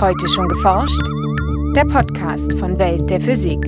Heute 0.00 0.28
schon 0.28 0.48
geforscht? 0.48 1.00
Der 1.76 1.84
Podcast 1.84 2.52
von 2.54 2.76
Welt 2.78 3.08
der 3.08 3.20
Physik. 3.20 3.60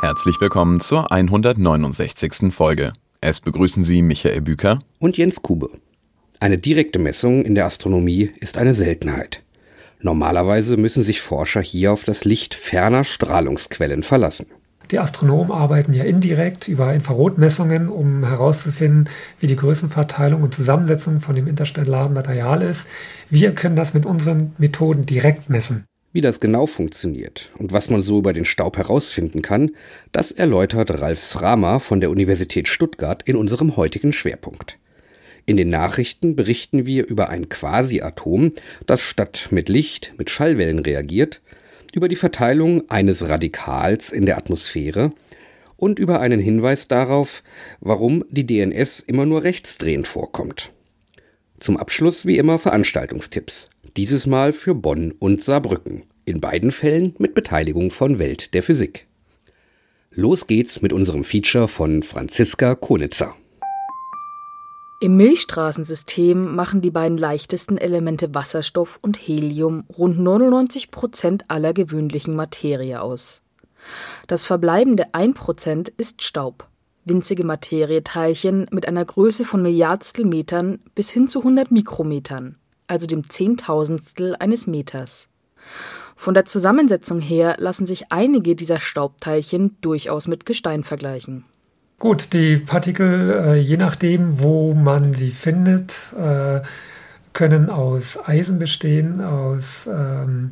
Herzlich 0.00 0.38
willkommen 0.40 0.80
zur 0.80 1.10
169. 1.10 2.52
Folge. 2.52 2.92
Es 3.22 3.40
begrüßen 3.40 3.84
Sie 3.84 4.02
Michael 4.02 4.42
Büker 4.42 4.78
und 4.98 5.16
Jens 5.16 5.40
Kube. 5.40 5.70
Eine 6.40 6.58
direkte 6.58 6.98
Messung 6.98 7.44
in 7.44 7.54
der 7.54 7.64
Astronomie 7.64 8.32
ist 8.40 8.58
eine 8.58 8.74
Seltenheit. 8.74 9.42
Normalerweise 10.00 10.76
müssen 10.76 11.02
sich 11.02 11.22
Forscher 11.22 11.62
hier 11.62 11.92
auf 11.92 12.04
das 12.04 12.26
Licht 12.26 12.54
ferner 12.54 13.04
Strahlungsquellen 13.04 14.02
verlassen. 14.02 14.46
Die 14.94 15.00
Astronomen 15.00 15.50
arbeiten 15.50 15.92
ja 15.92 16.04
indirekt 16.04 16.68
über 16.68 16.94
Infrarotmessungen, 16.94 17.88
um 17.88 18.24
herauszufinden, 18.24 19.10
wie 19.40 19.48
die 19.48 19.56
Größenverteilung 19.56 20.44
und 20.44 20.54
Zusammensetzung 20.54 21.20
von 21.20 21.34
dem 21.34 21.48
interstellaren 21.48 22.14
Material 22.14 22.62
ist. 22.62 22.86
Wir 23.28 23.56
können 23.56 23.74
das 23.74 23.92
mit 23.92 24.06
unseren 24.06 24.52
Methoden 24.56 25.04
direkt 25.04 25.50
messen. 25.50 25.84
Wie 26.12 26.20
das 26.20 26.38
genau 26.38 26.66
funktioniert 26.66 27.50
und 27.58 27.72
was 27.72 27.90
man 27.90 28.02
so 28.02 28.20
über 28.20 28.32
den 28.32 28.44
Staub 28.44 28.76
herausfinden 28.76 29.42
kann, 29.42 29.72
das 30.12 30.30
erläutert 30.30 31.00
Ralf 31.00 31.24
Srama 31.24 31.80
von 31.80 32.00
der 32.00 32.10
Universität 32.10 32.68
Stuttgart 32.68 33.24
in 33.24 33.34
unserem 33.34 33.76
heutigen 33.76 34.12
Schwerpunkt. 34.12 34.78
In 35.44 35.56
den 35.56 35.70
Nachrichten 35.70 36.36
berichten 36.36 36.86
wir 36.86 37.08
über 37.08 37.30
ein 37.30 37.48
Quasi-Atom, 37.48 38.52
das 38.86 39.00
statt 39.00 39.48
mit 39.50 39.68
Licht 39.68 40.14
mit 40.18 40.30
Schallwellen 40.30 40.78
reagiert 40.78 41.40
über 41.96 42.08
die 42.08 42.16
Verteilung 42.16 42.88
eines 42.90 43.28
Radikals 43.28 44.10
in 44.10 44.26
der 44.26 44.36
Atmosphäre 44.36 45.12
und 45.76 45.98
über 45.98 46.20
einen 46.20 46.40
Hinweis 46.40 46.88
darauf, 46.88 47.42
warum 47.80 48.24
die 48.30 48.46
DNS 48.46 49.00
immer 49.00 49.26
nur 49.26 49.42
rechtsdrehend 49.42 50.06
vorkommt. 50.06 50.72
Zum 51.60 51.76
Abschluss 51.76 52.26
wie 52.26 52.38
immer 52.38 52.58
Veranstaltungstipps. 52.58 53.70
Dieses 53.96 54.26
Mal 54.26 54.52
für 54.52 54.74
Bonn 54.74 55.12
und 55.12 55.42
Saarbrücken. 55.42 56.02
In 56.24 56.40
beiden 56.40 56.70
Fällen 56.70 57.14
mit 57.18 57.34
Beteiligung 57.34 57.90
von 57.90 58.18
Welt 58.18 58.54
der 58.54 58.62
Physik. 58.62 59.06
Los 60.10 60.46
geht's 60.46 60.80
mit 60.80 60.92
unserem 60.92 61.24
Feature 61.24 61.68
von 61.68 62.02
Franziska 62.02 62.74
Konitzer. 62.74 63.34
Im 65.04 65.18
Milchstraßensystem 65.18 66.54
machen 66.54 66.80
die 66.80 66.90
beiden 66.90 67.18
leichtesten 67.18 67.76
Elemente 67.76 68.34
Wasserstoff 68.34 68.98
und 69.02 69.18
Helium 69.18 69.84
rund 69.98 70.18
99 70.18 70.90
Prozent 70.90 71.44
aller 71.48 71.74
gewöhnlichen 71.74 72.34
Materie 72.34 73.02
aus. 73.02 73.42
Das 74.28 74.46
verbleibende 74.46 75.12
1 75.12 75.36
Prozent 75.36 75.90
ist 75.90 76.22
Staub, 76.22 76.68
winzige 77.04 77.44
Materieteilchen 77.44 78.66
mit 78.70 78.88
einer 78.88 79.04
Größe 79.04 79.44
von 79.44 79.60
Milliardstel 79.60 80.24
Metern 80.24 80.78
bis 80.94 81.10
hin 81.10 81.28
zu 81.28 81.40
100 81.40 81.70
Mikrometern, 81.70 82.56
also 82.86 83.06
dem 83.06 83.28
Zehntausendstel 83.28 84.36
eines 84.36 84.66
Meters. 84.66 85.28
Von 86.16 86.32
der 86.32 86.46
Zusammensetzung 86.46 87.20
her 87.20 87.56
lassen 87.58 87.84
sich 87.84 88.10
einige 88.10 88.56
dieser 88.56 88.80
Staubteilchen 88.80 89.76
durchaus 89.82 90.28
mit 90.28 90.46
Gestein 90.46 90.82
vergleichen. 90.82 91.44
Gut, 91.98 92.32
die 92.32 92.56
Partikel, 92.58 93.30
äh, 93.30 93.54
je 93.54 93.76
nachdem, 93.76 94.40
wo 94.40 94.74
man 94.74 95.14
sie 95.14 95.30
findet, 95.30 96.12
äh, 96.18 96.60
können 97.32 97.70
aus 97.70 98.18
Eisen 98.28 98.58
bestehen, 98.58 99.20
aus, 99.20 99.88
ähm, 99.90 100.50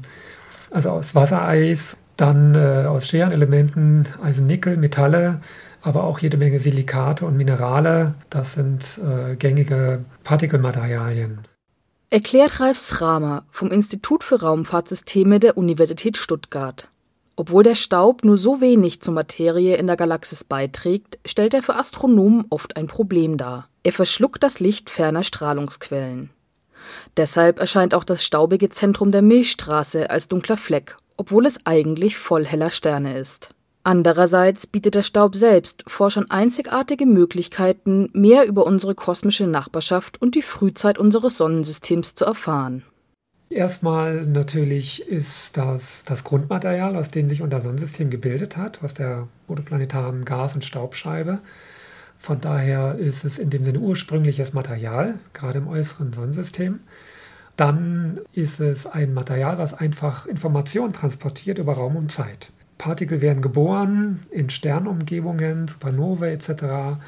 also 0.71 0.91
aus 0.91 1.15
Wassereis, 1.15 1.97
dann 2.17 2.55
äh, 2.55 2.87
aus 2.87 3.09
Scherenelementen, 3.09 4.07
also 4.23 4.43
Nickel, 4.43 4.77
Metalle, 4.77 5.41
aber 5.83 6.05
auch 6.05 6.21
jede 6.21 6.37
Menge 6.37 6.61
Silikate 6.61 7.27
und 7.27 7.37
Minerale. 7.37 8.15
Das 8.31 8.55
sind 8.55 9.01
gängige 9.41 10.05
Partikelmaterialien. 10.23 11.41
Erklärt 12.09 12.61
Ralf 12.61 12.79
Sramer 12.79 13.47
vom 13.51 13.73
Institut 13.73 14.23
für 14.23 14.43
Raumfahrtsysteme 14.43 15.41
der 15.41 15.59
Universität 15.59 16.17
Stuttgart. 16.17 16.89
Obwohl 17.37 17.63
der 17.63 17.75
Staub 17.75 18.25
nur 18.25 18.37
so 18.37 18.61
wenig 18.61 19.01
zur 19.01 19.15
Materie 19.15 19.77
in 19.77 19.87
der 19.87 19.97
Galaxis 19.97 20.45
beiträgt, 20.45 21.19
stellt 21.25 21.55
er 21.55 21.63
für 21.63 21.77
Astronomen 21.77 22.45
oft 22.51 22.77
ein 22.77 22.87
Problem 22.87 23.37
dar. 23.37 23.69
Er 23.83 23.93
verschluckt 23.93 24.43
das 24.43 24.61
Licht 24.61 24.91
ferner 24.91 25.25
Strahlungsquellen. 25.25 26.31
Deshalb 27.17 27.59
erscheint 27.59 27.95
auch 27.95 28.05
das 28.05 28.25
staubige 28.25 28.69
Zentrum 28.69 29.13
der 29.13 29.23
Milchstraße 29.23 30.11
als 30.11 30.29
dunkler 30.29 30.57
Fleck, 30.57 30.97
obwohl 31.17 31.47
es 31.47 31.65
eigentlich 31.65 32.19
voll 32.19 32.45
heller 32.45 32.71
Sterne 32.71 33.19
ist. 33.19 33.51
Andererseits 33.85 34.67
bietet 34.67 34.95
der 34.95 35.03
Staub 35.03 35.35
selbst 35.35 35.83
Forschern 35.89 36.31
einzigartige 36.31 37.07
Möglichkeiten, 37.07 38.11
mehr 38.13 38.47
über 38.47 38.65
unsere 38.65 38.95
kosmische 38.95 39.47
Nachbarschaft 39.47 40.23
und 40.23 40.37
die 40.37 40.43
Frühzeit 40.43 40.99
unseres 40.99 41.37
Sonnensystems 41.37 42.15
zu 42.15 42.25
erfahren. 42.25 42.85
Erstmal 43.53 44.25
natürlich 44.25 45.07
ist 45.09 45.57
das 45.57 46.05
das 46.05 46.25
Grundmaterial, 46.25 46.97
aus 46.97 47.11
dem 47.11 47.29
sich 47.29 47.43
unser 47.43 47.61
Sonnensystem 47.61 48.09
gebildet 48.09 48.57
hat, 48.57 48.83
aus 48.83 48.95
der 48.95 49.29
protoplanetaren 49.47 50.25
Gas- 50.25 50.55
und 50.55 50.65
Staubscheibe. 50.65 51.41
Von 52.19 52.41
daher 52.41 52.95
ist 52.95 53.25
es 53.25 53.39
in 53.39 53.51
dem 53.51 53.65
Sinne 53.65 53.81
ursprüngliches 53.81 54.53
Material, 54.53 55.19
gerade 55.33 55.59
im 55.59 55.69
äußeren 55.69 56.13
Sonnensystem. 56.13 56.81
Dann 57.57 58.21
ist 58.33 58.61
es 58.61 58.87
ein 58.87 59.13
Material, 59.13 59.59
was 59.59 59.75
einfach 59.75 60.27
Informationen 60.27 60.93
transportiert 60.93 61.59
über 61.59 61.75
Raum 61.75 61.97
und 61.97 62.11
Zeit. 62.11 62.53
Partikel 62.79 63.21
werden 63.21 63.43
geboren 63.43 64.21
in 64.31 64.49
Sternumgebungen, 64.49 65.69
Supernovae 65.69 66.33
etc 66.33 66.99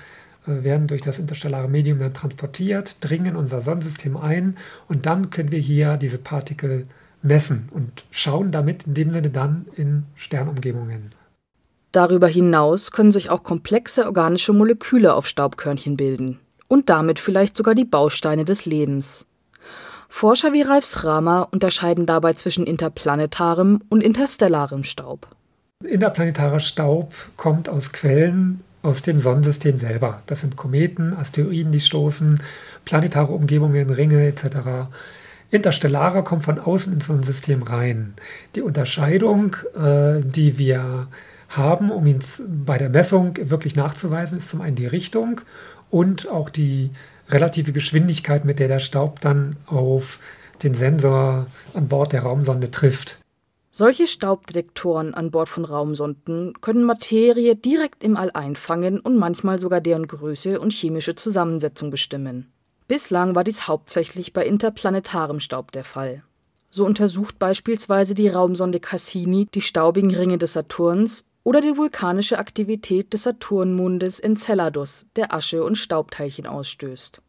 werden 0.47 0.87
durch 0.87 1.03
das 1.03 1.19
interstellare 1.19 1.69
Medium 1.69 1.99
dann 1.99 2.15
transportiert, 2.15 2.99
dringen 3.01 3.27
in 3.27 3.37
unser 3.37 3.61
Sonnensystem 3.61 4.17
ein 4.17 4.57
und 4.89 5.07
dann 5.07 5.31
können 5.31 5.53
wir 5.53 5.59
hier 5.59 5.97
diese 5.97 6.19
Partikel 6.19 6.87
messen 7.23 7.69
und 7.73 8.05
schauen 8.11 8.53
damit 8.53 8.87
in 8.87 8.95
dem 8.95 9.11
Sinne 9.11 9.31
dann 9.31 9.67
in 9.77 10.05
Sternumgebungen. 10.15 11.11
Darüber 11.93 12.27
hinaus 12.27 12.91
können 12.91 13.13
sich 13.13 13.31
auch 13.31 13.45
komplexe 13.45 14.07
organische 14.07 14.53
Moleküle 14.53 15.15
auf 15.15 15.27
Staubkörnchen 15.27 15.97
bilden 15.97 16.41
und 16.69 16.91
damit 16.91 17.21
vielleicht 17.21 17.57
sogar 17.57 17.75
die 17.75 17.85
Bausteine 17.85 18.45
des 18.45 18.67
Lebens. 18.67 19.27
Forscher 20.09 20.53
wie 20.53 20.63
Ralf 20.63 20.85
Sramer 20.85 21.49
unterscheiden 21.51 22.07
dabei 22.07 22.35
zwischen 22.35 22.67
interplanetarem 22.67 23.81
und 23.89 24.01
interstellarem 24.01 24.85
Staub. 24.85 25.27
Interplanetarer 25.85 26.61
Staub 26.61 27.13
kommt 27.37 27.69
aus 27.69 27.93
Quellen 27.93 28.61
aus 28.85 29.03
dem 29.03 29.19
Sonnensystem 29.19 29.79
selber. 29.79 30.23
Das 30.27 30.43
sind 30.43 30.57
Kometen, 30.57 31.15
Asteroiden, 31.15 31.73
die 31.73 31.81
stoßen, 31.81 32.41
planetare 32.85 33.33
Umgebungen, 33.33 33.91
Ringe 33.91 34.27
etc. 34.27 34.89
Interstellare 35.51 36.23
kommt 36.23 36.45
von 36.45 36.59
außen 36.59 36.93
ins 36.93 37.07
Sonnensystem 37.07 37.63
rein. 37.63 38.15
Die 38.55 38.61
Unterscheidung, 38.61 39.57
äh, 39.75 40.21
die 40.23 40.59
wir 40.59 41.09
haben, 41.49 41.91
um 41.91 42.07
ihn 42.07 42.19
bei 42.65 42.77
der 42.77 42.91
Messung 42.91 43.39
wirklich 43.41 43.75
nachzuweisen, 43.75 44.39
ist 44.39 44.51
zum 44.51 44.61
einen 44.61 44.77
die 44.77 44.87
Richtung 44.87 45.41
und 45.91 46.29
auch 46.29 46.51
die 46.51 46.91
relative 47.31 47.73
Geschwindigkeit, 47.73 48.45
mit 48.45 48.59
der 48.59 48.69
der 48.69 48.81
Staub 48.81 49.21
dann 49.21 49.57
auf 49.67 50.19
den 50.63 50.75
Sensor 50.75 51.47
an 51.73 51.89
Bord 51.89 52.13
der 52.13 52.23
Raumsonde 52.23 52.71
trifft. 52.71 53.24
Solche 53.77 54.07
Staubdetektoren 54.07 55.15
an 55.15 55.33
Bord 55.33 55.49
von 55.49 55.65
Raumsonden 55.65 56.53
können 56.61 56.85
Materie 56.85 57.57
direkt 57.57 58.05
im 58.05 58.17
All 58.17 58.31
einfangen 58.31 59.01
und 59.01 59.17
manchmal 59.19 59.59
sogar 59.59 59.81
deren 59.81 60.07
Größe 60.07 60.61
und 60.61 60.73
chemische 60.73 61.17
Zusammensetzung 61.17 61.91
bestimmen. 61.91 62.53
Bislang 62.87 63.35
war 63.35 63.43
dies 63.43 63.67
hauptsächlich 63.67 64.33
bei 64.33 64.47
interplanetarem 64.47 65.41
Staub 65.41 65.73
der 65.73 65.83
Fall. 65.83 66.23
So 66.71 66.87
untersucht 66.87 67.41
beispielsweise 67.41 68.15
die 68.15 68.29
Raumsonde 68.29 68.79
Cassini 68.79 69.49
die 69.53 69.61
staubigen 69.61 70.15
Ringe 70.15 70.39
des 70.39 70.53
Saturns 70.53 71.29
oder 71.43 71.61
die 71.61 71.77
vulkanische 71.77 72.39
Aktivität 72.39 73.13
des 73.13 73.25
Saturnmondes 73.25 74.21
Enceladus, 74.21 75.07
der 75.17 75.35
Asche 75.35 75.65
und 75.65 75.79
Staubteilchen 75.79 76.47
ausstößt. 76.47 77.23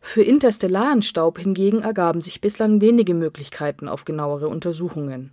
Für 0.00 0.22
interstellaren 0.22 1.02
Staub 1.02 1.36
hingegen 1.40 1.80
ergaben 1.80 2.20
sich 2.20 2.40
bislang 2.40 2.80
wenige 2.80 3.14
Möglichkeiten 3.14 3.88
auf 3.88 4.04
genauere 4.04 4.46
Untersuchungen. 4.46 5.32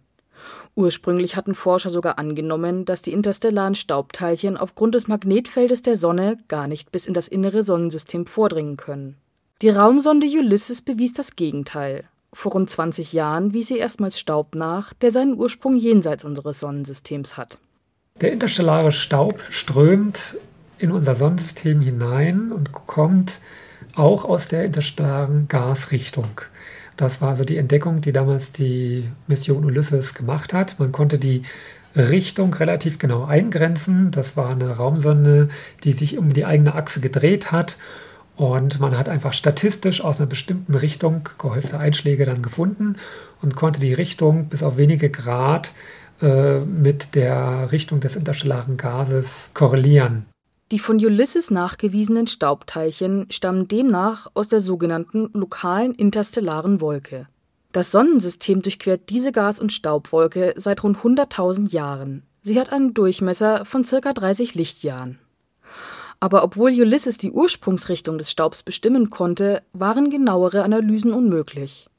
Ursprünglich 0.76 1.36
hatten 1.36 1.56
Forscher 1.56 1.90
sogar 1.90 2.20
angenommen, 2.20 2.86
dass 2.86 3.02
die 3.02 3.14
interstellaren 3.14 3.76
Staubteilchen 3.76 4.58
aufgrund 4.58 4.96
des 4.96 5.08
Magnetfeldes 5.08 5.82
der 5.82 5.98
Sonne 5.98 6.38
gar 6.48 6.68
nicht 6.68 6.92
bis 6.92 7.06
in 7.06 7.14
das 7.14 7.28
innere 7.28 7.64
Sonnensystem 7.64 8.26
vordringen 8.26 8.78
können. 8.78 9.18
Die 9.62 9.70
Raumsonde 9.70 10.28
Ulysses 10.28 10.82
bewies 10.82 11.14
das 11.14 11.36
Gegenteil. 11.36 12.04
Vor 12.34 12.52
rund 12.52 12.70
20 12.70 13.14
Jahren 13.14 13.54
wies 13.54 13.70
sie 13.70 13.78
erstmals 13.78 14.20
Staub 14.20 14.56
nach, 14.56 14.94
der 14.94 15.12
seinen 15.12 15.36
Ursprung 15.36 15.78
jenseits 15.78 16.26
unseres 16.26 16.60
Sonnensystems 16.60 17.38
hat. 17.38 17.60
Der 18.20 18.34
interstellare 18.34 18.92
Staub 18.92 19.42
strömt 19.50 20.38
in 20.78 20.92
unser 20.92 21.16
Sonnensystem 21.16 21.80
hinein 21.80 22.52
und 22.52 22.74
kommt 22.74 23.40
auch 23.96 24.26
aus 24.26 24.50
der 24.50 24.66
interstellaren 24.66 25.48
Gasrichtung. 25.48 26.42
Das 26.98 27.22
war 27.22 27.30
also 27.30 27.44
die 27.44 27.58
Entdeckung, 27.58 28.02
die 28.02 28.14
damals 28.14 28.52
die 28.52 29.10
Mission 29.28 29.66
Ulysses 29.66 30.14
gemacht 30.14 30.54
hat. 30.54 30.80
Man 30.80 30.92
konnte 30.92 31.18
die 31.18 31.44
Richtung 31.96 32.54
relativ 32.54 33.00
genau 33.00 33.26
eingrenzen. 33.26 34.12
Das 34.12 34.38
war 34.38 34.50
eine 34.50 34.78
Raumsonde, 34.78 35.50
die 35.84 35.94
sich 35.94 36.18
um 36.18 36.34
die 36.34 36.46
eigene 36.46 36.76
Achse 36.76 37.00
gedreht 37.02 37.52
hat 37.52 37.78
Und 38.36 38.80
man 38.80 38.98
hat 38.98 39.08
einfach 39.08 39.34
statistisch 39.34 40.02
aus 40.04 40.20
einer 40.20 40.28
bestimmten 40.28 40.76
Richtung 40.76 41.30
gehäufte 41.38 41.80
Einschläge 41.80 42.26
dann 42.26 42.42
gefunden 42.42 42.98
und 43.42 43.56
konnte 43.56 43.80
die 43.80 43.94
Richtung 43.94 44.48
bis 44.50 44.62
auf 44.62 44.78
wenige 44.78 45.10
Grad 45.10 45.74
äh, 46.22 46.60
mit 46.60 47.16
der 47.16 47.72
Richtung 47.72 48.02
des 48.02 48.16
interstellaren 48.16 48.78
Gases 48.78 49.52
korrelieren. 49.54 50.26
Die 50.72 50.80
von 50.80 50.98
Ulysses 50.98 51.52
nachgewiesenen 51.52 52.26
Staubteilchen 52.26 53.28
stammen 53.30 53.68
demnach 53.68 54.28
aus 54.34 54.48
der 54.50 54.60
sogenannten 54.60 55.30
lokalen 55.34 55.94
interstellaren 55.94 56.82
Wolke. 56.82 57.28
Das 57.72 57.92
Sonnensystem 57.92 58.62
durchquert 58.62 59.10
diese 59.10 59.32
Gas- 59.32 59.60
und 59.60 59.74
Staubwolke 59.74 60.54
seit 60.58 60.84
rund 60.84 60.98
100.000 60.98 61.72
Jahren. 61.72 62.24
Sie 62.42 62.60
hat 62.60 62.72
einen 62.72 62.94
Durchmesser 62.94 63.66
von 63.66 63.84
ca. 63.84 64.14
30 64.14 64.56
Lichtjahren. 64.56 65.20
Aber 66.20 66.44
obwohl 66.44 66.72
Ulysses 66.72 67.18
die 67.18 67.32
Ursprungsrichtung 67.32 68.18
des 68.18 68.32
Staubs 68.32 68.64
bestimmen 68.64 69.10
konnte, 69.10 69.62
waren 69.74 70.10
genauere 70.10 70.64
Analysen 70.64 71.12
unmöglich. 71.14 71.90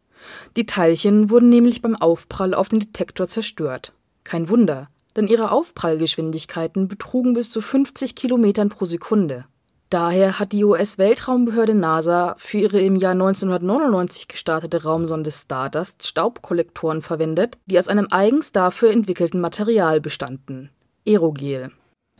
Die 0.56 0.66
Teilchen 0.66 1.30
wurden 1.30 1.50
nämlich 1.50 1.82
beim 1.82 1.94
Aufprall 1.94 2.54
auf 2.54 2.68
den 2.68 2.80
Detektor 2.80 3.28
zerstört. 3.28 3.92
Kein 4.24 4.48
Wunder, 4.48 4.88
denn 5.16 5.26
ihre 5.26 5.50
Aufprallgeschwindigkeiten 5.50 6.88
betrugen 6.88 7.32
bis 7.32 7.50
zu 7.50 7.60
50 7.60 8.14
Kilometern 8.14 8.68
pro 8.68 8.84
Sekunde. 8.84 9.44
Daher 9.88 10.40
hat 10.40 10.52
die 10.52 10.64
US-Weltraumbehörde 10.64 11.74
NASA 11.74 12.34
für 12.38 12.58
ihre 12.58 12.80
im 12.80 12.96
Jahr 12.96 13.12
1999 13.12 14.26
gestartete 14.26 14.82
Raumsonde 14.82 15.30
Stardust 15.30 16.06
Staubkollektoren 16.06 17.02
verwendet, 17.02 17.58
die 17.66 17.78
aus 17.78 17.86
einem 17.86 18.08
eigens 18.10 18.50
dafür 18.50 18.90
entwickelten 18.90 19.40
Material 19.40 20.00
bestanden: 20.00 20.70
Aerogel. 21.06 21.70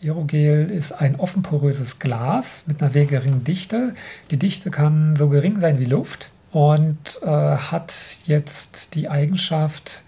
Aerogel 0.00 0.70
ist 0.70 0.93
ein 0.93 1.16
offenporöses 1.16 1.98
Glas 1.98 2.64
mit 2.69 2.81
einer 2.81 2.90
sehr 2.90 3.06
geringen 3.06 3.43
Dichte. 3.43 3.94
Die 4.31 4.38
Dichte 4.38 4.70
kann 4.70 5.16
so 5.16 5.28
gering 5.28 5.58
sein 5.58 5.81
wie 5.81 5.87
Luft 5.87 6.31
und 6.52 7.20
äh, 7.22 7.26
hat 7.26 7.94
jetzt 8.26 8.94
die 8.94 9.08
Eigenschaft, 9.08 10.04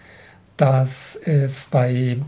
dass 0.57 1.17
es 1.17 1.67
bei, 1.71 2.19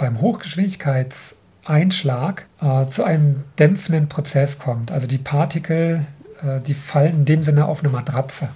beim 0.00 0.20
Hochgeschwindigkeitseinschlag 0.20 2.46
äh, 2.60 2.88
zu 2.88 3.04
einem 3.04 3.44
dämpfenden 3.58 4.08
Prozess 4.08 4.58
kommt. 4.58 4.90
Also 4.90 5.06
die 5.06 5.18
Partikel, 5.18 6.04
äh, 6.42 6.60
die 6.60 6.74
fallen 6.74 7.14
in 7.14 7.24
dem 7.24 7.42
Sinne 7.42 7.64
auf 7.66 7.80
eine 7.80 7.88
Matratze. 7.90 8.48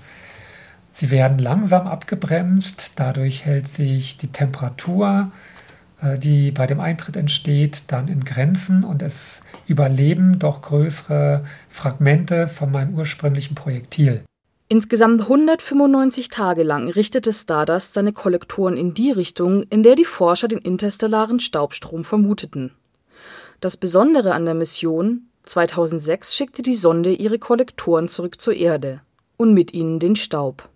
Sie 0.90 1.10
werden 1.10 1.38
langsam 1.38 1.86
abgebremst, 1.86 2.92
dadurch 2.96 3.44
hält 3.44 3.68
sich 3.68 4.18
die 4.18 4.28
Temperatur 4.28 5.30
äh, 6.04 6.18
die 6.18 6.50
bei 6.50 6.66
dem 6.66 6.80
Eintritt 6.80 7.16
entsteht, 7.16 7.84
dann 7.88 8.08
in 8.08 8.24
Grenzen 8.24 8.84
und 8.84 9.02
es 9.02 9.42
überleben 9.66 10.38
doch 10.38 10.62
größere 10.62 11.44
Fragmente 11.68 12.48
von 12.48 12.70
meinem 12.70 12.94
ursprünglichen 12.94 13.54
Projektil. 13.54 14.22
Insgesamt 14.68 15.22
195 15.22 16.30
Tage 16.30 16.62
lang 16.62 16.88
richtete 16.88 17.32
Stardust 17.32 17.92
seine 17.92 18.12
Kollektoren 18.12 18.78
in 18.78 18.94
die 18.94 19.10
Richtung, 19.10 19.64
in 19.64 19.82
der 19.82 19.94
die 19.94 20.06
Forscher 20.06 20.48
den 20.48 20.58
interstellaren 20.58 21.38
Staubstrom 21.38 22.02
vermuteten. 22.02 22.72
Das 23.60 23.76
Besondere 23.76 24.32
an 24.32 24.46
der 24.46 24.54
Mission: 24.54 25.28
2006 25.44 26.34
schickte 26.34 26.62
die 26.62 26.74
Sonde 26.74 27.12
ihre 27.12 27.38
Kollektoren 27.38 28.08
zurück 28.08 28.40
zur 28.40 28.54
Erde 28.54 29.02
und 29.36 29.52
mit 29.52 29.74
ihnen 29.74 29.98
den 29.98 30.16
Staub. 30.16 30.68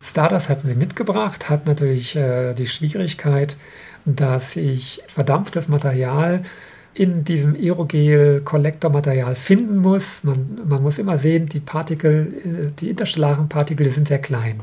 Stardust 0.00 0.48
hat 0.48 0.60
sie 0.60 0.74
mitgebracht, 0.74 1.50
hat 1.50 1.66
natürlich 1.66 2.16
äh, 2.16 2.54
die 2.54 2.66
Schwierigkeit, 2.66 3.56
dass 4.06 4.56
ich 4.56 5.02
verdampftes 5.06 5.68
Material 5.68 6.42
in 6.94 7.24
diesem 7.24 7.54
Aerogel-Kollektormaterial 7.54 9.34
finden 9.34 9.78
muss. 9.78 10.22
Man, 10.22 10.60
man 10.66 10.82
muss 10.82 10.98
immer 10.98 11.18
sehen, 11.18 11.46
die 11.46 11.60
Partikel, 11.60 12.72
die 12.78 12.90
interstellaren 12.90 13.48
Partikel, 13.48 13.88
sind 13.90 14.08
sehr 14.08 14.20
klein. 14.20 14.60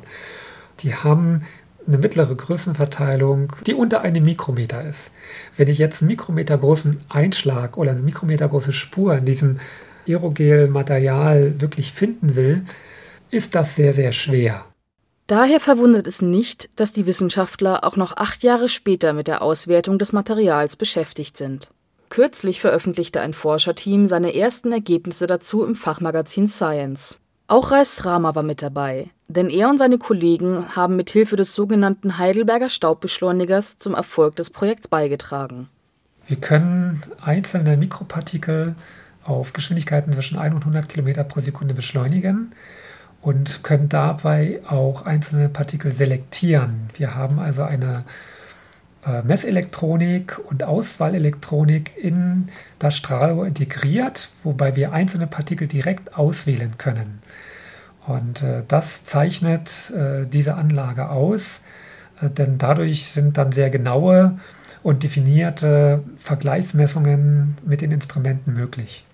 Die 0.79 0.95
haben 0.95 1.43
eine 1.85 1.97
mittlere 1.97 2.35
Größenverteilung, 2.35 3.53
die 3.65 3.73
unter 3.73 4.01
einem 4.01 4.23
Mikrometer 4.23 4.87
ist. 4.87 5.11
Wenn 5.57 5.67
ich 5.67 5.77
jetzt 5.77 6.01
einen 6.01 6.07
Mikrometer 6.09 6.57
großen 6.57 6.97
Einschlag 7.09 7.77
oder 7.77 7.91
eine 7.91 8.01
Mikrometer 8.01 8.47
große 8.47 8.71
Spur 8.71 9.15
in 9.15 9.25
diesem 9.25 9.59
Aerogel-Material 10.07 11.59
wirklich 11.59 11.91
finden 11.91 12.35
will, 12.35 12.63
ist 13.29 13.55
das 13.55 13.75
sehr, 13.75 13.93
sehr 13.93 14.11
schwer. 14.11 14.65
Daher 15.27 15.59
verwundert 15.59 16.07
es 16.07 16.21
nicht, 16.21 16.69
dass 16.77 16.91
die 16.91 17.05
Wissenschaftler 17.05 17.83
auch 17.83 17.95
noch 17.95 18.17
acht 18.17 18.43
Jahre 18.43 18.67
später 18.67 19.13
mit 19.13 19.27
der 19.27 19.41
Auswertung 19.41 19.97
des 19.97 20.11
Materials 20.11 20.75
beschäftigt 20.75 21.37
sind. 21.37 21.71
Kürzlich 22.11 22.59
veröffentlichte 22.59 23.21
ein 23.21 23.31
Forscherteam 23.31 24.05
seine 24.05 24.35
ersten 24.35 24.73
Ergebnisse 24.73 25.27
dazu 25.27 25.63
im 25.63 25.75
Fachmagazin 25.75 26.45
Science. 26.45 27.19
Auch 27.47 27.71
Ralf 27.71 27.87
Srama 27.87 28.35
war 28.35 28.43
mit 28.43 28.61
dabei, 28.61 29.07
denn 29.29 29.49
er 29.49 29.69
und 29.69 29.77
seine 29.77 29.97
Kollegen 29.97 30.75
haben 30.75 30.97
mithilfe 30.97 31.37
des 31.37 31.55
sogenannten 31.55 32.17
Heidelberger 32.17 32.67
Staubbeschleunigers 32.67 33.77
zum 33.77 33.93
Erfolg 33.93 34.35
des 34.35 34.49
Projekts 34.49 34.89
beigetragen. 34.89 35.69
Wir 36.27 36.35
können 36.35 37.01
einzelne 37.21 37.77
Mikropartikel 37.77 38.75
auf 39.23 39.53
Geschwindigkeiten 39.53 40.11
zwischen 40.11 40.37
1 40.37 40.53
und 40.53 40.63
100 40.63 40.89
km 40.89 41.25
pro 41.29 41.39
Sekunde 41.39 41.73
beschleunigen 41.73 42.53
und 43.21 43.63
können 43.63 43.87
dabei 43.87 44.59
auch 44.67 45.05
einzelne 45.05 45.47
Partikel 45.47 45.93
selektieren. 45.93 46.89
Wir 46.93 47.15
haben 47.15 47.39
also 47.39 47.63
eine 47.63 48.03
Messelektronik 49.23 50.39
und 50.49 50.63
Auswahlelektronik 50.63 51.91
in 51.97 52.47
das 52.77 52.97
Strahlrohr 52.97 53.47
integriert, 53.47 54.29
wobei 54.43 54.75
wir 54.75 54.91
einzelne 54.91 55.25
Partikel 55.25 55.67
direkt 55.67 56.15
auswählen 56.15 56.77
können. 56.77 57.19
Und 58.07 58.41
äh, 58.41 58.63
das 58.67 59.03
zeichnet 59.03 59.91
äh, 59.91 60.25
diese 60.25 60.55
Anlage 60.55 61.09
aus, 61.09 61.61
äh, 62.21 62.29
denn 62.29 62.57
dadurch 62.57 63.05
sind 63.05 63.37
dann 63.37 63.51
sehr 63.51 63.69
genaue 63.69 64.39
und 64.83 65.03
definierte 65.03 66.03
Vergleichsmessungen 66.15 67.57
mit 67.65 67.81
den 67.81 67.91
Instrumenten 67.91 68.53
möglich. 68.53 69.05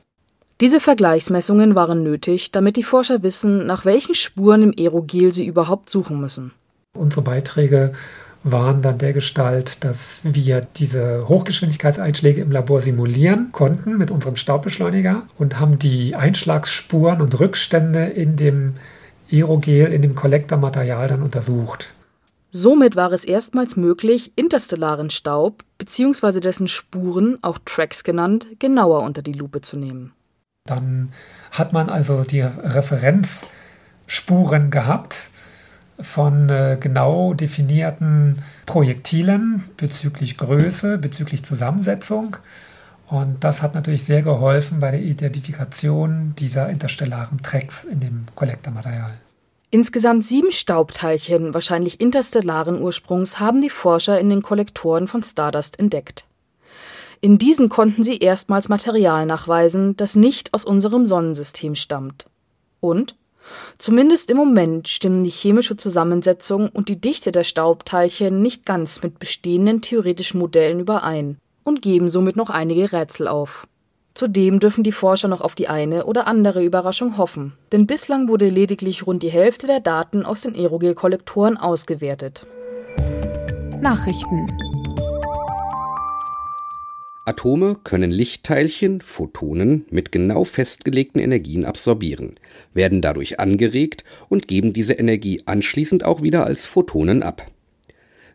Diese 0.62 0.80
Vergleichsmessungen 0.80 1.76
waren 1.76 2.02
nötig, 2.02 2.52
damit 2.52 2.78
die 2.78 2.84
Forscher 2.84 3.22
wissen, 3.22 3.66
nach 3.66 3.86
welchen 3.86 4.16
Spuren 4.16 4.64
im 4.64 4.74
Aerogel 4.78 5.32
sie 5.32 5.46
überhaupt 5.46 5.90
suchen 5.90 6.20
müssen. 6.20 6.52
Unsere 6.94 7.22
Beiträge 7.22 7.94
waren 8.52 8.82
dann 8.82 8.98
der 8.98 9.14
Gestalt, 9.14 9.84
dass 9.84 10.22
wir 10.24 10.62
diese 10.62 11.28
Hochgeschwindigkeitseinschläge 11.28 12.42
im 12.42 12.52
Labor 12.52 12.82
simulieren 12.82 13.52
konnten 13.52 13.98
mit 13.98 14.12
unserem 14.12 14.36
Staubbeschleuniger 14.36 15.24
und 15.38 15.60
haben 15.60 15.80
die 15.80 16.16
Einschlagsspuren 16.16 17.22
und 17.22 17.40
Rückstände 17.40 18.06
in 18.06 18.36
dem 18.36 18.76
Aerogel, 19.32 19.94
in 19.94 20.02
dem 20.02 20.16
Kollektormaterial 20.16 21.08
dann 21.08 21.22
untersucht. 21.22 21.94
Somit 22.50 22.96
war 22.96 23.12
es 23.12 23.26
erstmals 23.26 23.76
möglich, 23.76 24.32
interstellaren 24.36 25.10
Staub 25.10 25.64
bzw. 25.78 26.40
dessen 26.40 26.68
Spuren, 26.68 27.38
auch 27.42 27.60
Tracks 27.66 28.04
genannt, 28.04 28.48
genauer 28.60 29.04
unter 29.04 29.22
die 29.22 29.34
Lupe 29.34 29.62
zu 29.62 29.78
nehmen. 29.78 30.14
Dann 30.66 31.12
hat 31.52 31.74
man 31.74 31.90
also 31.90 32.24
die 32.24 32.42
Referenzspuren 32.42 34.72
gehabt 34.72 35.27
von 36.00 36.50
äh, 36.50 36.78
genau 36.80 37.34
definierten 37.34 38.42
Projektilen 38.66 39.64
bezüglich 39.78 40.38
Größe, 40.38 40.98
bezüglich 40.98 41.44
Zusammensetzung. 41.44 42.38
Und 43.08 43.44
das 43.44 43.62
hat 43.62 43.74
natürlich 43.74 44.04
sehr 44.04 44.22
geholfen 44.22 44.80
bei 44.80 44.92
der 44.92 45.02
Identifikation 45.02 46.34
dieser 46.38 46.70
interstellaren 46.70 47.42
Tracks 47.42 47.86
in 47.86 48.00
dem 48.02 48.26
Kollektormaterial. 48.36 49.14
Insgesamt 49.70 50.26
sieben 50.26 50.52
Staubteilchen, 50.52 51.54
wahrscheinlich 51.54 52.00
interstellaren 52.00 52.82
Ursprungs, 52.82 53.40
haben 53.40 53.62
die 53.62 53.70
Forscher 53.70 54.20
in 54.20 54.30
den 54.30 54.42
Kollektoren 54.42 55.08
von 55.08 55.24
Stardust 55.24 55.80
entdeckt. 55.80 56.26
In 57.20 57.38
diesen 57.38 57.68
konnten 57.68 58.04
sie 58.04 58.18
erstmals 58.18 58.70
Material 58.70 59.26
nachweisen, 59.26 59.98
das 59.98 60.16
nicht 60.16 60.54
aus 60.54 60.64
unserem 60.64 61.06
Sonnensystem 61.06 61.76
stammt. 61.76 62.28
Und 62.80 63.16
Zumindest 63.78 64.30
im 64.30 64.38
Moment 64.38 64.88
stimmen 64.88 65.24
die 65.24 65.30
chemische 65.30 65.78
Zusammensetzung 65.78 66.70
und 66.70 66.90
die 66.90 67.00
Dichte 67.00 67.32
der 67.32 67.44
Staubteilchen 67.44 68.42
nicht 68.42 68.66
ganz 68.66 69.02
mit 69.04 69.20
bestehenden 69.20 69.82
theoretischen 69.82 70.40
Modellen 70.40 70.80
überein 70.80 71.38
und 71.64 71.82
geben 71.82 72.10
somit 72.10 72.36
noch 72.36 72.50
einige 72.50 72.92
Rätsel 72.92 73.28
auf. 73.28 73.68
Zudem 74.14 74.60
dürfen 74.60 74.84
die 74.84 74.92
Forscher 74.92 75.28
noch 75.28 75.42
auf 75.42 75.54
die 75.54 75.68
eine 75.68 76.06
oder 76.06 76.26
andere 76.26 76.64
Überraschung 76.64 77.18
hoffen, 77.18 77.54
denn 77.72 77.86
bislang 77.86 78.28
wurde 78.28 78.50
lediglich 78.50 79.06
rund 79.06 79.22
die 79.22 79.30
Hälfte 79.30 79.68
der 79.68 79.80
Daten 79.80 80.26
aus 80.26 80.42
den 80.42 80.56
Aerogel-Kollektoren 80.56 81.56
ausgewertet. 81.58 82.48
Nachrichten 83.80 84.48
Atome 87.28 87.76
können 87.84 88.10
Lichtteilchen, 88.10 89.02
Photonen, 89.02 89.86
mit 89.90 90.14
genau 90.14 90.46
festgelegten 90.46 91.22
Energien 91.22 91.66
absorbieren, 91.66 92.36
werden 92.74 93.02
dadurch 93.02 93.38
angeregt 93.38 94.06
und 94.30 94.48
geben 94.48 94.72
diese 94.72 94.94
Energie 94.94 95.42
anschließend 95.46 96.06
auch 96.06 96.22
wieder 96.22 96.46
als 96.46 96.66
Photonen 96.66 97.24
ab. 97.24 97.46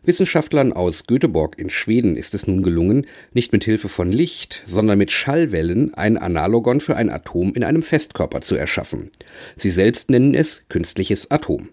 Wissenschaftlern 0.03 0.73
aus 0.73 1.07
Göteborg 1.07 1.57
in 1.57 1.71
Schweden 1.71 2.15
ist 2.15 2.35
es 2.35 2.45
nun 2.45 2.61
gelungen, 2.61 3.07
nicht 3.33 3.51
mit 3.51 3.63
Hilfe 3.63 3.89
von 3.89 4.11
Licht, 4.11 4.61
sondern 4.67 4.99
mit 4.99 5.09
Schallwellen 5.09 5.95
ein 5.95 6.15
Analogon 6.15 6.79
für 6.79 6.95
ein 6.95 7.09
Atom 7.09 7.55
in 7.55 7.63
einem 7.63 7.81
Festkörper 7.81 8.41
zu 8.41 8.55
erschaffen. 8.55 9.09
Sie 9.55 9.71
selbst 9.71 10.11
nennen 10.11 10.35
es 10.35 10.65
künstliches 10.69 11.31
Atom. 11.31 11.69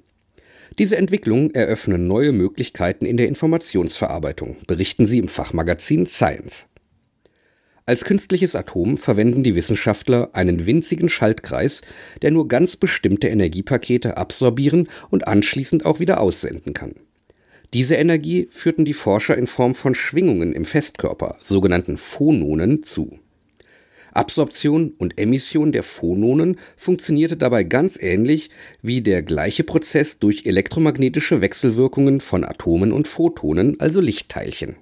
Diese 0.79 0.97
Entwicklungen 0.97 1.55
eröffnen 1.55 2.07
neue 2.07 2.33
Möglichkeiten 2.33 3.05
in 3.05 3.19
der 3.19 3.29
Informationsverarbeitung, 3.29 4.57
berichten 4.67 5.05
sie 5.05 5.19
im 5.19 5.29
Fachmagazin 5.29 6.07
Science. 6.07 6.70
Als 7.91 8.05
künstliches 8.05 8.55
Atom 8.55 8.99
verwenden 8.99 9.43
die 9.43 9.57
Wissenschaftler 9.57 10.31
einen 10.33 10.65
winzigen 10.65 11.09
Schaltkreis, 11.09 11.83
der 12.23 12.31
nur 12.31 12.47
ganz 12.47 12.77
bestimmte 12.77 13.27
Energiepakete 13.27 14.17
absorbieren 14.17 14.89
und 15.11 15.27
anschließend 15.27 15.85
auch 15.85 15.99
wieder 15.99 16.21
aussenden 16.21 16.73
kann. 16.73 16.95
Diese 17.75 17.97
Energie 17.97 18.47
führten 18.53 18.85
die 18.85 18.93
Forscher 18.93 19.37
in 19.37 19.49
Form 19.49 19.75
von 19.75 19.97
Schwingungen 19.97 20.53
im 20.53 20.65
Festkörper, 20.67 21.35
sogenannten 21.43 21.97
Phononen, 21.97 22.85
zu. 22.85 23.19
Absorption 24.13 24.93
und 24.97 25.19
Emission 25.19 25.73
der 25.73 25.83
Phononen 25.83 26.61
funktionierte 26.77 27.37
dabei 27.37 27.65
ganz 27.65 28.01
ähnlich 28.01 28.51
wie 28.83 29.01
der 29.01 29.25
gleiche 29.25 29.65
Prozess 29.65 30.21
durch 30.21 30.47
elektromagnetische 30.47 31.41
Wechselwirkungen 31.41 32.21
von 32.21 32.45
Atomen 32.45 32.93
und 32.93 33.09
Photonen, 33.09 33.81
also 33.81 34.01
Lichtteilchen. 34.01 34.77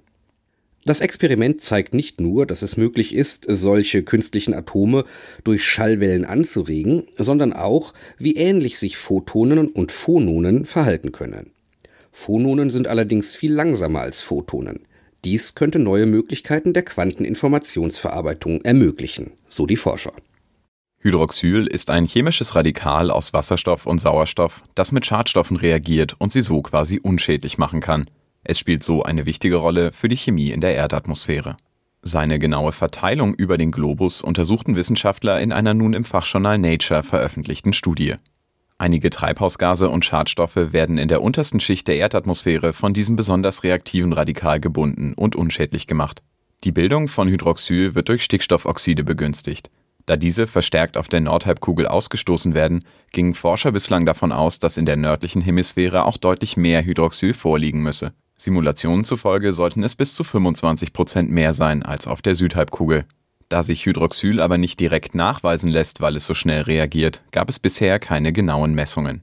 Das 0.89 1.01
Experiment 1.01 1.61
zeigt 1.61 1.93
nicht 1.93 2.19
nur, 2.19 2.47
dass 2.47 2.63
es 2.63 2.79
möglich 2.79 3.15
ist, 3.15 3.45
solche 3.47 4.03
künstlichen 4.03 4.55
Atome 4.55 5.05
durch 5.45 5.63
Schallwellen 5.63 6.25
anzuregen, 6.25 7.09
sondern 7.19 7.53
auch, 7.53 7.93
wie 8.17 8.37
ähnlich 8.37 8.79
sich 8.79 8.97
Photonen 8.97 9.69
und 9.69 9.93
Phononen 9.93 10.65
verhalten 10.65 11.13
können. 11.13 11.51
Phononen 12.11 12.71
sind 12.71 12.89
allerdings 12.89 13.37
viel 13.37 13.53
langsamer 13.53 14.01
als 14.01 14.23
Photonen. 14.23 14.87
Dies 15.27 15.55
könnte 15.55 15.79
neue 15.79 16.07
Möglichkeiten 16.07 16.73
der 16.73 16.85
Quanteninformationsverarbeitung 16.85 18.63
ermöglichen, 18.63 19.33
so 19.47 19.67
die 19.67 19.77
Forscher. 19.77 20.15
Hydroxyl 21.01 21.67
ist 21.67 21.91
ein 21.91 22.07
chemisches 22.07 22.55
Radikal 22.55 23.11
aus 23.11 23.35
Wasserstoff 23.35 23.85
und 23.85 23.99
Sauerstoff, 23.99 24.65
das 24.75 24.91
mit 24.93 25.05
Schadstoffen 25.05 25.59
reagiert 25.59 26.17
und 26.19 26.33
sie 26.33 26.41
so 26.41 26.63
quasi 26.63 26.99
unschädlich 26.99 27.59
machen 27.59 27.83
kann. 27.83 28.07
Es 28.45 28.59
spielt 28.59 28.83
so 28.83 29.03
eine 29.03 29.27
wichtige 29.27 29.57
Rolle 29.57 29.93
für 29.93 30.09
die 30.09 30.17
Chemie 30.17 30.51
in 30.51 30.61
der 30.61 30.75
Erdatmosphäre. 30.75 31.57
Seine 32.03 32.39
genaue 32.39 32.73
Verteilung 32.73 33.35
über 33.35 33.59
den 33.59 33.73
Globus 33.73 34.23
untersuchten 34.23 34.77
Wissenschaftler 34.77 35.41
in 35.41 35.53
einer 35.53 35.75
nun 35.75 35.93
im 35.93 36.05
Fachjournal 36.05 36.57
Nature 36.57 37.03
veröffentlichten 37.03 37.73
Studie. 37.73 38.15
Einige 38.79 39.11
Treibhausgase 39.11 39.91
und 39.91 40.05
Schadstoffe 40.05 40.73
werden 40.73 40.99
in 40.99 41.09
der 41.09 41.21
untersten 41.21 41.59
Schicht 41.59 41.89
der 41.89 41.97
Erdatmosphäre 41.97 42.73
von 42.73 42.95
diesem 42.95 43.17
besonders 43.17 43.65
reaktiven 43.65 44.13
Radikal 44.13 44.61
gebunden 44.61 45.15
und 45.15 45.35
unschädlich 45.35 45.89
gemacht. 45.89 46.23
Die 46.65 46.73
Bildung 46.73 47.09
von 47.09 47.29
Hydroxyl 47.29 47.97
wird 47.97 48.09
durch 48.09 48.23
Stickstoffoxide 48.23 49.03
begünstigt. 49.03 49.69
Da 50.07 50.17
diese 50.17 50.47
verstärkt 50.47 50.97
auf 50.97 51.09
der 51.09 51.21
Nordhalbkugel 51.21 51.87
ausgestoßen 51.87 52.55
werden, 52.55 52.85
gingen 53.13 53.35
Forscher 53.35 53.73
bislang 53.73 54.07
davon 54.07 54.33
aus, 54.33 54.61
dass 54.61 54.77
in 54.77 54.87
der 54.87 54.97
nördlichen 54.97 55.43
Hemisphäre 55.43 56.07
auch 56.07 56.17
deutlich 56.17 56.57
mehr 56.57 56.85
Hydroxyl 56.85 57.35
vorliegen 57.35 57.83
müsse. 57.83 58.13
Simulationen 58.39 59.05
zufolge 59.05 59.53
sollten 59.53 59.83
es 59.83 59.97
bis 59.97 60.15
zu 60.15 60.23
25 60.23 60.93
Prozent 60.93 61.31
mehr 61.31 61.53
sein 61.53 61.83
als 61.83 62.07
auf 62.07 62.23
der 62.23 62.37
Südhalbkugel. 62.37 63.05
Da 63.49 63.63
sich 63.63 63.85
Hydroxyl 63.85 64.41
aber 64.41 64.59
nicht 64.59 64.79
direkt 64.79 65.15
nachweisen 65.15 65.71
lässt, 65.71 66.01
weil 66.01 66.17
es 66.17 66.27
so 66.27 66.35
schnell 66.35 66.63
reagiert, 66.63 67.25
gab 67.33 67.49
es 67.49 67.59
bisher 67.59 67.99
keine 67.99 68.33
genauen 68.33 68.75
Messungen. 68.75 69.23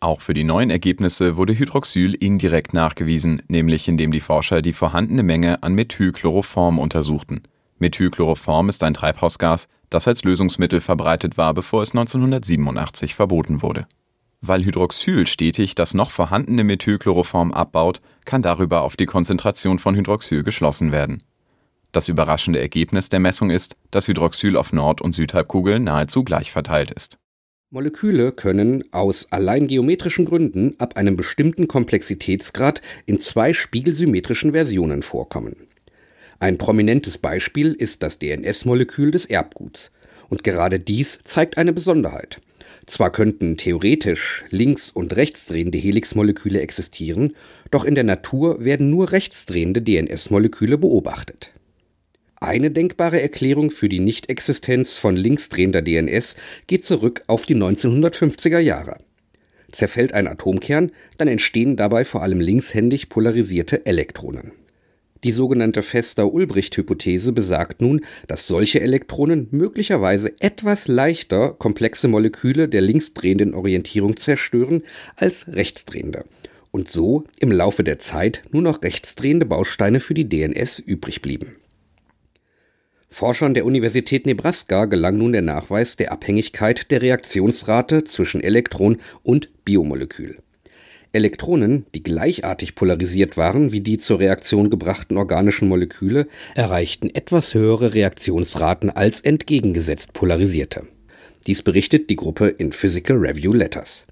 Auch 0.00 0.20
für 0.20 0.34
die 0.34 0.44
neuen 0.44 0.70
Ergebnisse 0.70 1.36
wurde 1.36 1.58
Hydroxyl 1.58 2.14
indirekt 2.14 2.74
nachgewiesen, 2.74 3.42
nämlich 3.48 3.88
indem 3.88 4.12
die 4.12 4.20
Forscher 4.20 4.60
die 4.60 4.74
vorhandene 4.74 5.22
Menge 5.22 5.62
an 5.62 5.74
Methylchloroform 5.74 6.78
untersuchten. 6.78 7.42
Methylchloroform 7.78 8.68
ist 8.68 8.82
ein 8.82 8.94
Treibhausgas, 8.94 9.66
das 9.90 10.06
als 10.06 10.22
Lösungsmittel 10.22 10.80
verbreitet 10.80 11.38
war, 11.38 11.54
bevor 11.54 11.82
es 11.82 11.92
1987 11.92 13.14
verboten 13.14 13.62
wurde. 13.62 13.86
Weil 14.46 14.62
Hydroxyl 14.62 15.26
stetig 15.26 15.74
das 15.74 15.94
noch 15.94 16.10
vorhandene 16.10 16.64
Methylchloroform 16.64 17.52
abbaut, 17.52 18.02
kann 18.26 18.42
darüber 18.42 18.82
auf 18.82 18.94
die 18.94 19.06
Konzentration 19.06 19.78
von 19.78 19.96
Hydroxyl 19.96 20.42
geschlossen 20.42 20.92
werden. 20.92 21.22
Das 21.92 22.08
überraschende 22.08 22.60
Ergebnis 22.60 23.08
der 23.08 23.20
Messung 23.20 23.48
ist, 23.48 23.78
dass 23.90 24.06
Hydroxyl 24.06 24.58
auf 24.58 24.74
Nord- 24.74 25.00
und 25.00 25.14
Südhalbkugel 25.14 25.80
nahezu 25.80 26.24
gleich 26.24 26.52
verteilt 26.52 26.90
ist. 26.90 27.16
Moleküle 27.70 28.32
können 28.32 28.84
aus 28.92 29.32
allein 29.32 29.66
geometrischen 29.66 30.26
Gründen 30.26 30.74
ab 30.78 30.98
einem 30.98 31.16
bestimmten 31.16 31.66
Komplexitätsgrad 31.66 32.82
in 33.06 33.18
zwei 33.20 33.54
spiegelsymmetrischen 33.54 34.52
Versionen 34.52 35.00
vorkommen. 35.00 35.56
Ein 36.38 36.58
prominentes 36.58 37.16
Beispiel 37.16 37.72
ist 37.72 38.02
das 38.02 38.18
DNS-Molekül 38.18 39.10
des 39.10 39.24
Erbguts. 39.24 39.90
Und 40.28 40.44
gerade 40.44 40.80
dies 40.80 41.20
zeigt 41.24 41.58
eine 41.58 41.72
Besonderheit. 41.72 42.40
Zwar 42.86 43.10
könnten 43.10 43.56
theoretisch 43.56 44.44
links- 44.50 44.90
und 44.90 45.16
rechtsdrehende 45.16 45.78
Helixmoleküle 45.78 46.60
existieren, 46.60 47.34
doch 47.70 47.84
in 47.84 47.94
der 47.94 48.04
Natur 48.04 48.64
werden 48.64 48.90
nur 48.90 49.12
rechtsdrehende 49.12 49.80
DNS-Moleküle 49.80 50.76
beobachtet. 50.76 51.50
Eine 52.36 52.70
denkbare 52.70 53.22
Erklärung 53.22 53.70
für 53.70 53.88
die 53.88 54.00
Nichtexistenz 54.00 54.94
von 54.94 55.16
linksdrehender 55.16 55.80
DNS 55.80 56.36
geht 56.66 56.84
zurück 56.84 57.22
auf 57.26 57.46
die 57.46 57.56
1950er 57.56 58.58
Jahre. 58.58 58.98
Zerfällt 59.72 60.12
ein 60.12 60.28
Atomkern, 60.28 60.92
dann 61.16 61.26
entstehen 61.26 61.76
dabei 61.76 62.04
vor 62.04 62.22
allem 62.22 62.40
linkshändig 62.40 63.08
polarisierte 63.08 63.86
Elektronen. 63.86 64.52
Die 65.24 65.32
sogenannte 65.32 65.80
Fester-Ulbricht-Hypothese 65.80 67.32
besagt 67.32 67.80
nun, 67.80 68.04
dass 68.28 68.46
solche 68.46 68.82
Elektronen 68.82 69.48
möglicherweise 69.50 70.32
etwas 70.38 70.86
leichter 70.86 71.54
komplexe 71.54 72.08
Moleküle 72.08 72.68
der 72.68 72.82
linksdrehenden 72.82 73.54
Orientierung 73.54 74.18
zerstören 74.18 74.82
als 75.16 75.48
rechtsdrehende 75.48 76.26
und 76.70 76.88
so 76.88 77.24
im 77.40 77.50
Laufe 77.50 77.84
der 77.84 77.98
Zeit 77.98 78.42
nur 78.52 78.60
noch 78.60 78.82
rechtsdrehende 78.82 79.46
Bausteine 79.46 80.00
für 80.00 80.12
die 80.12 80.28
DNS 80.28 80.78
übrig 80.78 81.22
blieben. 81.22 81.56
Forschern 83.08 83.54
der 83.54 83.64
Universität 83.64 84.26
Nebraska 84.26 84.84
gelang 84.84 85.16
nun 85.16 85.32
der 85.32 85.42
Nachweis 85.42 85.96
der 85.96 86.12
Abhängigkeit 86.12 86.90
der 86.90 87.00
Reaktionsrate 87.00 88.04
zwischen 88.04 88.42
Elektron 88.42 88.98
und 89.22 89.64
Biomolekül. 89.64 90.43
Elektronen, 91.14 91.86
die 91.94 92.02
gleichartig 92.02 92.74
polarisiert 92.74 93.36
waren 93.36 93.72
wie 93.72 93.80
die 93.80 93.98
zur 93.98 94.18
Reaktion 94.18 94.70
gebrachten 94.70 95.16
organischen 95.16 95.68
Moleküle, 95.68 96.26
erreichten 96.54 97.14
etwas 97.14 97.54
höhere 97.54 97.94
Reaktionsraten 97.94 98.90
als 98.90 99.20
entgegengesetzt 99.20 100.12
polarisierte. 100.12 100.82
Dies 101.46 101.62
berichtet 101.62 102.10
die 102.10 102.16
Gruppe 102.16 102.48
in 102.48 102.72
Physical 102.72 103.16
Review 103.16 103.52
Letters. 103.52 104.06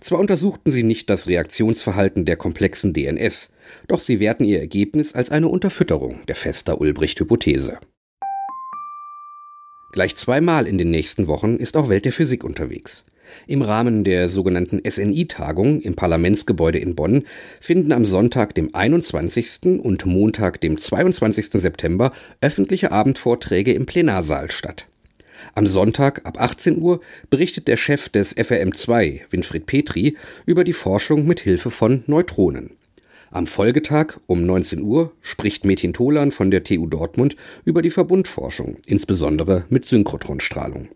Zwar 0.00 0.20
untersuchten 0.20 0.70
sie 0.70 0.82
nicht 0.82 1.10
das 1.10 1.26
Reaktionsverhalten 1.26 2.24
der 2.24 2.36
komplexen 2.36 2.92
DNS, 2.92 3.52
doch 3.88 4.00
sie 4.00 4.20
werten 4.20 4.44
ihr 4.44 4.60
Ergebnis 4.60 5.14
als 5.14 5.30
eine 5.30 5.48
Unterfütterung 5.48 6.20
der 6.28 6.36
Fester-Ulbricht-Hypothese. 6.36 7.78
Gleich 9.92 10.14
zweimal 10.14 10.66
in 10.66 10.76
den 10.76 10.90
nächsten 10.90 11.26
Wochen 11.26 11.56
ist 11.56 11.76
auch 11.76 11.88
Welt 11.88 12.04
der 12.04 12.12
Physik 12.12 12.44
unterwegs. 12.44 13.06
Im 13.46 13.62
Rahmen 13.62 14.04
der 14.04 14.28
sogenannten 14.28 14.80
SNI-Tagung 14.88 15.80
im 15.80 15.94
Parlamentsgebäude 15.94 16.78
in 16.78 16.94
Bonn 16.94 17.24
finden 17.60 17.92
am 17.92 18.04
Sonntag, 18.04 18.54
dem 18.54 18.74
21. 18.74 19.80
und 19.82 20.06
Montag, 20.06 20.60
dem 20.60 20.78
22. 20.78 21.46
September 21.52 22.12
öffentliche 22.40 22.92
Abendvorträge 22.92 23.72
im 23.72 23.86
Plenarsaal 23.86 24.50
statt. 24.50 24.86
Am 25.54 25.66
Sonntag 25.66 26.24
ab 26.24 26.40
18 26.40 26.78
Uhr 26.80 27.00
berichtet 27.30 27.68
der 27.68 27.76
Chef 27.76 28.08
des 28.08 28.36
FRM2, 28.36 29.20
Winfried 29.30 29.66
Petri, 29.66 30.16
über 30.44 30.64
die 30.64 30.72
Forschung 30.72 31.26
mit 31.26 31.40
Hilfe 31.40 31.70
von 31.70 32.02
Neutronen. 32.06 32.70
Am 33.30 33.46
Folgetag 33.46 34.18
um 34.26 34.46
19 34.46 34.82
Uhr 34.82 35.12
spricht 35.20 35.64
Metin 35.64 35.92
Tolan 35.92 36.30
von 36.30 36.50
der 36.50 36.64
TU 36.64 36.86
Dortmund 36.86 37.36
über 37.64 37.82
die 37.82 37.90
Verbundforschung, 37.90 38.76
insbesondere 38.86 39.64
mit 39.68 39.84
Synchrotronstrahlung. 39.84 40.88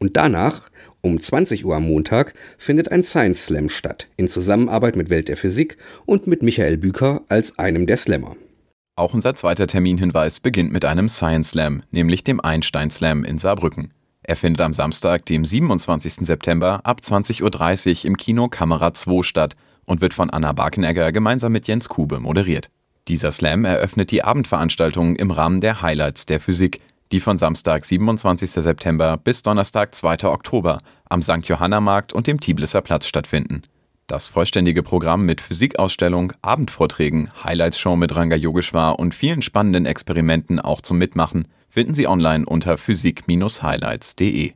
Und 0.00 0.16
danach, 0.16 0.70
um 1.02 1.20
20 1.20 1.64
Uhr 1.66 1.76
am 1.76 1.86
Montag, 1.86 2.32
findet 2.56 2.90
ein 2.90 3.02
Science 3.02 3.44
Slam 3.44 3.68
statt, 3.68 4.08
in 4.16 4.28
Zusammenarbeit 4.28 4.96
mit 4.96 5.10
Welt 5.10 5.28
der 5.28 5.36
Physik 5.36 5.76
und 6.06 6.26
mit 6.26 6.42
Michael 6.42 6.78
Büker 6.78 7.22
als 7.28 7.58
einem 7.58 7.86
der 7.86 7.98
Slammer. 7.98 8.34
Auch 8.96 9.14
unser 9.14 9.36
zweiter 9.36 9.66
Terminhinweis 9.66 10.40
beginnt 10.40 10.72
mit 10.72 10.84
einem 10.84 11.08
Science 11.08 11.50
Slam, 11.50 11.82
nämlich 11.90 12.24
dem 12.24 12.40
Einstein 12.40 12.90
Slam 12.90 13.24
in 13.24 13.38
Saarbrücken. 13.38 13.92
Er 14.22 14.36
findet 14.36 14.62
am 14.62 14.72
Samstag, 14.72 15.26
dem 15.26 15.44
27. 15.44 16.26
September 16.26 16.80
ab 16.84 17.00
20.30 17.02 18.00
Uhr 18.00 18.04
im 18.06 18.16
Kino 18.16 18.48
Kamera 18.48 18.94
2 18.94 19.22
statt 19.22 19.54
und 19.84 20.00
wird 20.00 20.14
von 20.14 20.30
Anna 20.30 20.52
Barkenegger 20.52 21.12
gemeinsam 21.12 21.52
mit 21.52 21.66
Jens 21.66 21.88
Kube 21.88 22.20
moderiert. 22.20 22.70
Dieser 23.08 23.32
Slam 23.32 23.64
eröffnet 23.64 24.10
die 24.10 24.22
Abendveranstaltung 24.22 25.16
im 25.16 25.30
Rahmen 25.30 25.60
der 25.60 25.82
Highlights 25.82 26.26
der 26.26 26.40
Physik, 26.40 26.80
die 27.12 27.20
von 27.20 27.38
Samstag, 27.38 27.84
27. 27.84 28.50
September 28.50 29.16
bis 29.16 29.42
Donnerstag, 29.42 29.94
2. 29.94 30.24
Oktober 30.24 30.78
am 31.08 31.22
St. 31.22 31.44
Johanna 31.44 31.80
Markt 31.80 32.12
und 32.12 32.26
dem 32.26 32.40
Tiblisser 32.40 32.80
Platz 32.82 33.06
stattfinden. 33.06 33.62
Das 34.06 34.28
vollständige 34.28 34.82
Programm 34.82 35.24
mit 35.24 35.40
Physikausstellung, 35.40 36.32
Abendvorträgen, 36.42 37.30
Highlights-Show 37.44 37.94
mit 37.96 38.14
Ranga 38.16 38.36
Yogeshwar 38.36 38.98
und 38.98 39.14
vielen 39.14 39.42
spannenden 39.42 39.86
Experimenten 39.86 40.58
auch 40.58 40.80
zum 40.80 40.98
Mitmachen 40.98 41.46
finden 41.68 41.94
Sie 41.94 42.08
online 42.08 42.44
unter 42.44 42.76
physik-highlights.de. 42.76 44.52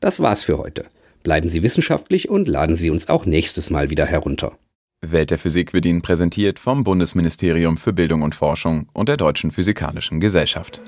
Das 0.00 0.20
war's 0.20 0.44
für 0.44 0.58
heute. 0.58 0.86
Bleiben 1.22 1.48
Sie 1.48 1.62
wissenschaftlich 1.62 2.30
und 2.30 2.48
laden 2.48 2.76
Sie 2.76 2.88
uns 2.88 3.08
auch 3.08 3.26
nächstes 3.26 3.68
Mal 3.68 3.90
wieder 3.90 4.06
herunter. 4.06 4.56
Welt 5.02 5.30
der 5.30 5.38
Physik 5.38 5.74
wird 5.74 5.84
Ihnen 5.84 6.02
präsentiert 6.02 6.58
vom 6.58 6.82
Bundesministerium 6.82 7.76
für 7.76 7.92
Bildung 7.92 8.22
und 8.22 8.34
Forschung 8.34 8.88
und 8.94 9.08
der 9.08 9.16
Deutschen 9.16 9.50
Physikalischen 9.50 10.20
Gesellschaft. 10.20 10.80